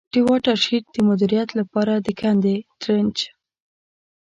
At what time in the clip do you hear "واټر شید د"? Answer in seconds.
0.27-0.97